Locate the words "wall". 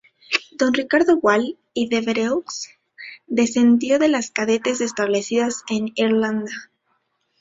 1.17-1.59